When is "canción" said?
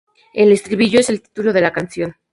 1.71-2.15